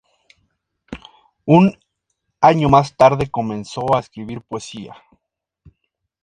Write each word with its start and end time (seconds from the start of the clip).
Un 1.45 1.77
año 2.41 2.69
más 2.69 2.97
tarde 2.97 3.29
comenzó 3.29 3.95
a 3.95 3.99
escribir 3.99 4.41
poesía. 4.41 4.95